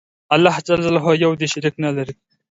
[0.35, 0.69] الله ج
[1.23, 2.13] یو دی شریک نه لری